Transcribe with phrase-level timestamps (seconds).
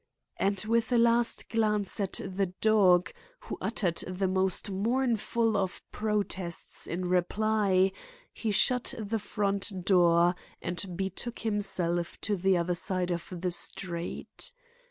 [0.37, 3.11] And with a last glance at the dog,
[3.41, 7.91] who uttered the most mournful of protests in reply,
[8.33, 14.51] he shut the front door and betook himself to the other side of the street.